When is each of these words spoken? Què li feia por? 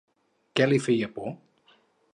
Què 0.59 0.67
li 0.71 0.81
feia 0.87 1.11
por? 1.19 1.31